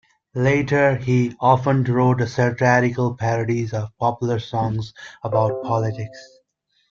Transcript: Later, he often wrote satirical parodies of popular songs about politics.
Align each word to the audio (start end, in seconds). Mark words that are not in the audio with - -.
Later, 0.33 0.95
he 0.95 1.35
often 1.39 1.83
wrote 1.83 2.27
satirical 2.27 3.13
parodies 3.13 3.71
of 3.71 3.95
popular 3.99 4.39
songs 4.39 4.95
about 5.23 5.61
politics. 5.61 6.39